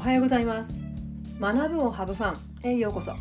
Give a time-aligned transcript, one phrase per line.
[0.00, 0.82] はようございます。
[1.38, 3.12] 学ぶをハブファンへようこそ。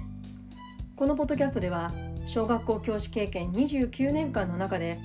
[0.96, 1.92] このポッドキャストでは
[2.26, 4.98] 小学校教師経験29年間の中で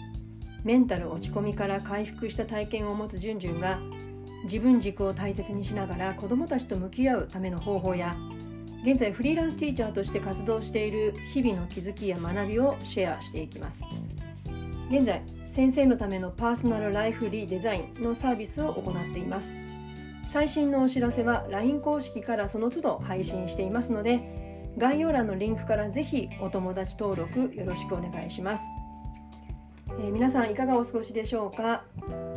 [0.62, 3.80] メンタル落ち込みから回復した体験を持つじゅんじゅんが
[4.44, 8.14] 自分軸を大切にしながら子どもたちと向き合うための方法や
[8.84, 13.82] 現在フリーランスティーチャーとして活動している日々の気づきや学びをシェアしていきます。
[14.92, 19.52] 現在先生のためのパーソナルライフリーデザインのサービスを行っています。
[20.28, 28.64] 最新のお知らせは LINE 公式からその都度配信していますので概要欄のリンクからぜひお友達登録よろしくお願いします、
[29.90, 31.84] えー、皆さんいかがお過ごしでしょうか、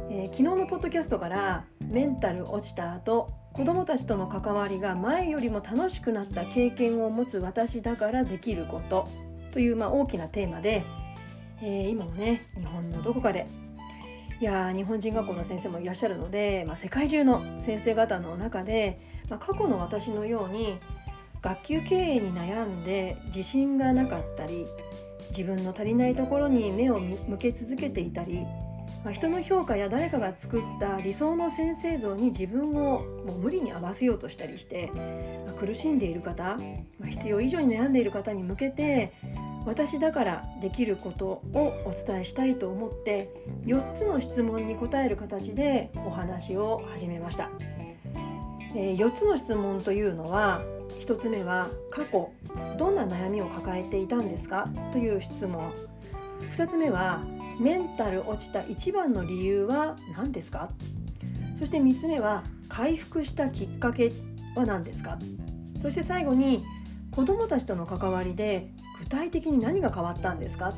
[0.10, 9.08] えー、昨日のポッドキャストからメンタル落ちた後子どもたちとの関わりが前よりも楽しくなった経験を持つ私だからできること
[9.52, 10.84] という、まあ、大きなテーマで、
[11.64, 13.48] えー、今もね日本のどこかで
[14.40, 20.78] いや日本人学校の先生もいらっしゃるので、まあ、世界中の先生方の中で、まあ、過去の私のように
[21.42, 24.68] 学級経営に悩んで自信がなかったり
[25.32, 28.46] 自分の足りないところに目を向け続けていたり、
[29.04, 34.92] まあ、人の評価や誰かが作った理想の先生像に自分をもう無理に合わせようとしたりして、
[35.48, 36.44] まあ、苦しんでいる方、
[37.00, 39.14] まあ、必要以上に悩んでいる方に向けて
[39.68, 41.42] 私だからできることを
[41.86, 43.30] お伝えしたいと思って
[43.66, 47.50] 4つの質問に答える形でお話を始めました、
[48.74, 50.62] え4つの質問というのは
[51.06, 52.32] 1つ目は過去
[52.80, 54.70] どんな悩みを抱えていたんですか？
[54.94, 55.72] という質問。
[56.56, 57.24] 2つ目は
[57.60, 60.70] メンタル落ちた一番の理由は何ですか？
[61.60, 64.12] そして3つ目は回復したきっかけ
[64.56, 65.20] は何ですか？
[65.82, 66.64] そして最後に
[67.12, 70.74] 子どもたちとの関わりで具体的に何が変わったんですか、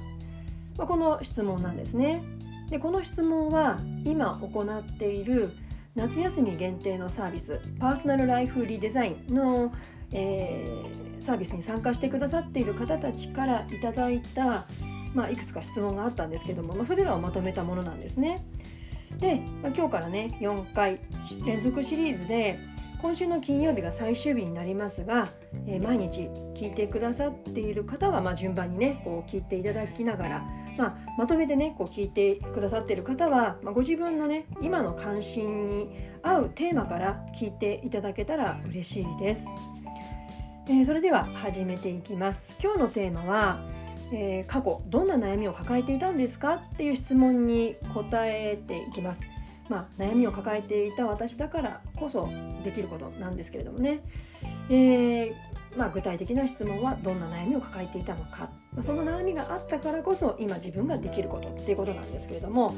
[0.78, 2.24] まあ、この質問なんですね。
[2.70, 5.52] でこの質問は今行っている
[5.96, 9.72] 夏休み限定のサービスパーソナルライフリデザインの、
[10.14, 14.68] えー、サービスに参加してくださっている方たちからいただいた、
[15.16, 18.46] まあ、いくつか質問があったんですけども、まあ、それらをまとめたものなんですね。
[19.18, 21.00] で、まあ、今日からね4回
[21.46, 22.60] 連続シリーズで
[23.02, 25.30] 今週の金曜日が最終日になりますが、
[25.66, 39.48] えー、毎日聞いてくださっている方は、まあ、順番にねこう聞いていただきながら、まあ、まとめてねこう聞いてくださっている方は、まあ、ご自分のね今の関心に合うテーマから聞いていただけたら嬉しいです。
[40.68, 42.56] えー、それでは始めていきます。
[42.62, 43.80] 今日のテーマは
[44.12, 49.22] えー、過去どんな悩みを抱えていたんですかっていう質問に答えていきます。
[49.70, 52.28] まあ、悩みを抱えていた私だからこそ
[52.64, 54.02] できることなんですけれどもね、
[54.70, 55.34] えー、
[55.78, 62.76] まあ、具体的な質問はどんな悩みを抱えていたのか、まあ、その悩みがあったからこそ今自分ができることっていうことなんですけれども、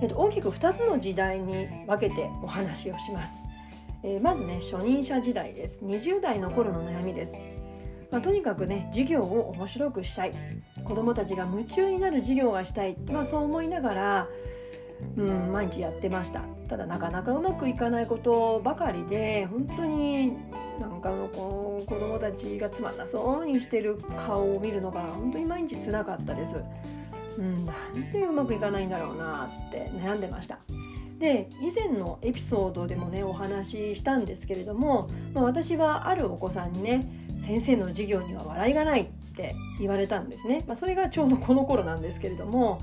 [0.00, 3.34] えー、と大きく2つの時代に分けてお話をします。
[4.04, 5.80] えー、まずね初任者時代です。
[5.84, 7.36] 20代の頃の悩みです、
[8.10, 10.32] まあ、とにかくね授業を面白くしたい。
[10.82, 14.28] 子どもたちが夢中になる授業がしたい、まあ、そう思いながら
[15.16, 20.32] うん、毎日やってましたただなかなかうまくいかないことばかりで本当に
[20.80, 23.96] なんかのこう子供たちがつまんなそうにしてる
[24.26, 26.54] 顔を見るのが本当に毎日つらかったです。
[27.38, 30.58] うん、なんでうまくいかないんだろうなって悩んでました。
[31.18, 37.06] で以前のエピソードでもねお話ししたんですけれども、まあ、私はあるお子さんにね
[37.46, 42.80] 先生の授業には笑いがないって言われたんですね、まあ、それがちょうどこの頃なんですけれども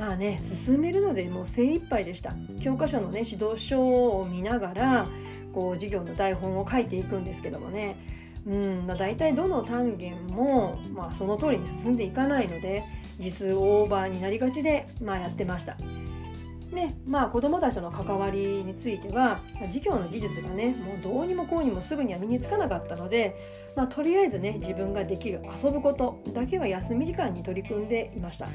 [0.00, 5.06] まあね進めるのでもう精一杯でした教科書のね指導書を見ながら
[5.52, 12.82] こう授業の台本を書いていくんですけどもねうんまあ、大体どの単元も、まあ、その通りに進んでいかないので
[13.18, 15.76] 字数オーバーになりがちで、まあ、やってました。
[15.76, 23.36] でまあ子どもたちとの関わりについては授業の技術がねもうどうにもこうにもすぐには身につかなかったので、
[23.76, 28.48] まあ、とりあえずね自分ができる遊ぶことだけは休み時間に取り組んでいました。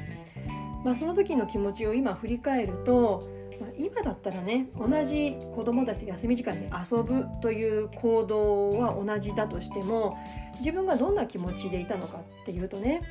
[0.85, 3.27] まあ、その時の気持ちを今振り返ると、
[3.59, 10.15] まあ、今だったらね同じ子どもたちと休み時間に遊ぶという行動は同じだとしても
[10.59, 13.01] 自分がどんな気持ちでいたのかっていうとね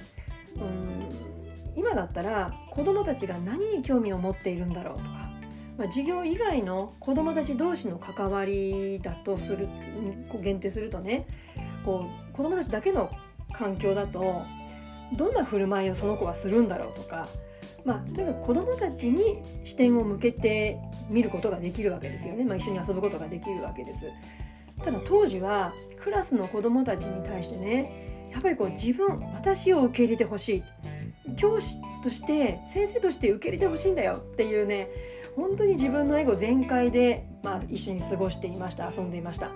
[0.56, 1.34] うん
[1.76, 5.08] 今だったら子どもたちが何に興味を持っているんだろうとか、
[5.76, 9.69] まあ、授業以外の子どもたち同士の関わりだとする
[10.40, 11.26] 限定するとね
[11.84, 13.10] こう子どもたちだけの
[13.52, 14.43] 環境だと
[15.16, 17.26] どんな振る舞いをその子はするんだろうとか
[17.84, 20.78] まあ、とにかく子どもたちに視点を向けて
[21.10, 24.06] 見ることができるわけですよね、まあ、一緒に遊ぶことができるわけです。
[24.82, 25.72] ただ当時は
[26.02, 30.62] クラスの子どもたちに対してねやっぱりこう自分私を受け入れてほしい
[31.36, 34.88] 教師として先生として受け入れてほしいんだよっていうね
[35.37, 39.50] 本当に自分のエゴ全開で、まあ、一緒に過ごしていました遊んでいました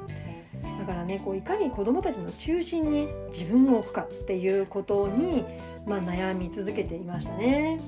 [0.78, 5.44] だからねこういかに子どもたちの中心に自分を置くかっていうことに、
[5.86, 7.78] まあ、悩み続けていましたね。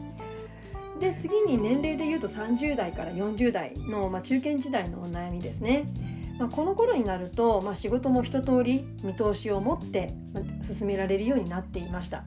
[1.00, 5.87] で次に年齢でいうと30代から40代の、まあ、中堅時代のお悩みですね。
[6.38, 10.14] まあ、この頃になると、まあ、仕事も一通り見通しを持って
[10.62, 12.25] 進められるようになっていました。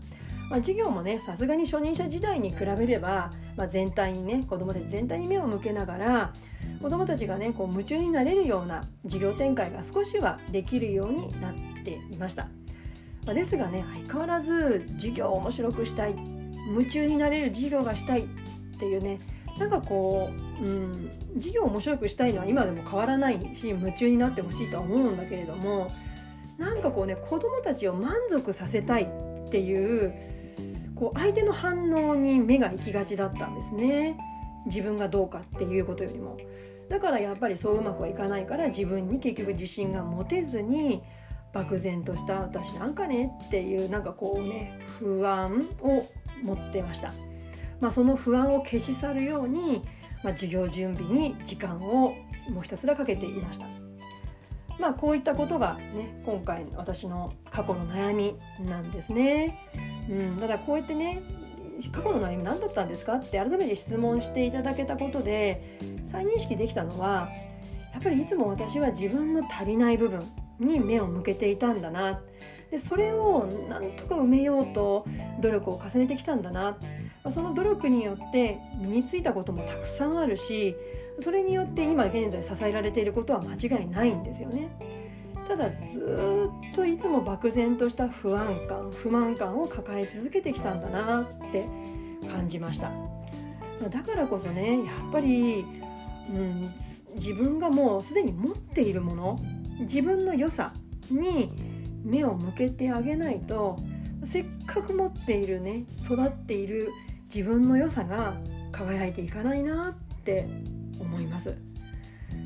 [0.50, 6.34] まあ、授業もねさすがに初任者時代に比べれば、まあ、全体にね子どもたち全体に目を向けながら
[6.82, 11.54] 子どもたちがねこう夢中になれるような授業展開が少しはできるようになっ
[11.84, 12.48] ていました。
[13.26, 16.16] まあ、ですがね相変わらず授業を面白くしたい
[16.68, 18.28] 夢中になれる授業がしたい
[18.84, 19.20] っていうね
[19.58, 25.92] なんかこう、うん、授業を面白くしたいのは今でも変わらないし夢中になってほしいとは思うんだけれども
[26.58, 30.14] なんかこうね子どもたちを満足させたいっていう
[30.96, 34.18] こう相手の反応に目が行きがちだったんですね
[34.66, 36.38] 自分がどうかっていうことよりも
[36.90, 41.04] だからやっぱりそううまくはいかないから自分に結局自信が持てずに
[41.54, 46.06] 漠然とした私なんかねっていうなんかこうね不安を
[46.44, 47.14] 持ってました。
[47.80, 49.82] まあ、その不安を消し去るように、
[50.24, 52.16] まあ、授業準備に時間を
[52.50, 53.66] もうひたすらかけていました。
[54.80, 58.36] まあこういったことがね今回私の過去の悩み
[58.66, 59.58] なんですね。
[60.10, 61.22] うん、ただこうやってね
[61.92, 67.30] 過去の悩み何だったんですかって改めて質問していただけたことで再認識できたのは
[67.94, 70.20] やっぱりいつも私は自分の足りない部分
[70.60, 72.22] に目を向けていたんだな
[72.72, 75.06] でそれをなんとか埋めようと
[75.42, 76.78] 努力を重ねてきたんだな
[77.32, 80.76] その努力によって身についたこともたくさんあるし
[81.22, 84.70] それによって今現在支えられていることは間違いないんですよね。
[85.48, 91.66] ただずっといつも漠然とした不安感不満感を抱え続けてきたんだなって
[92.32, 92.92] 感じました
[93.90, 95.66] だからこそねやっぱり、
[96.30, 96.74] うん、
[97.16, 99.40] 自分がもうすでに持っているもの
[99.82, 100.74] 自分の良さ
[101.12, 101.52] に
[102.04, 103.78] 目を向けてあげないと
[104.26, 106.90] せっかく持っているね育っている
[107.34, 108.36] 自分の良さが
[108.72, 109.94] 輝いていかないなっ
[110.24, 110.48] て
[111.00, 111.58] 思います。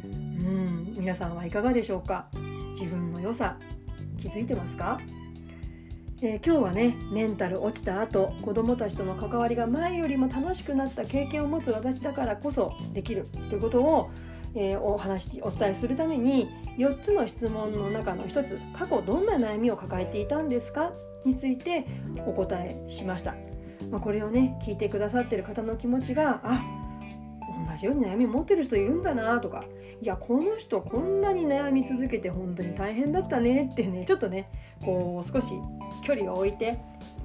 [0.03, 2.27] うん皆さんはいかがでしょうか？
[2.79, 3.57] 自分の良さ
[4.17, 4.99] 気づいてますか、
[6.21, 14.11] えー、今日はねメンタル落ちた後子どもたちとの関わりが前よりも楽しくなった経験を持つ私だからこそできるということを、
[14.55, 20.91] えー、お話お伝えするために4つの質問の中の1つ過去どんな悩みを抱えていたんですか？
[21.25, 21.85] について
[22.25, 23.35] お答えしました。
[23.91, 26.61] まあ、これをね聞いてくださってる方の気持ちがあ
[27.69, 29.63] 同じように悩み持ってる人いるんだなとか
[30.01, 34.49] いやこの人こんなに悩み続けて本当に大変だったねってねちょっとね
[34.83, 35.53] こう少し
[36.03, 36.77] 距離を置いて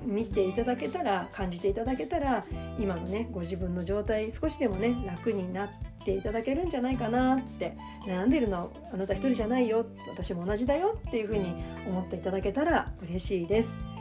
[0.04, 2.44] 見ていただけたら感じていただけたら
[2.78, 5.68] 今のねご自分の状態少しでもね楽になっ
[6.04, 7.76] ていただけるんじゃないかなって
[8.06, 13.91] 悩んでるのあなた一人じゃないよ私も同じだよっていうふうに思っていただけたら嬉しいです。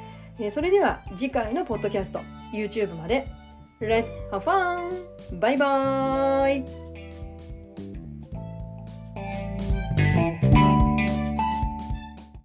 [0.41, 2.19] えそれでは次回のポッドキャスト
[2.51, 3.27] YouTube まで
[3.79, 5.39] Let's have fun!
[5.39, 6.90] バイバーイ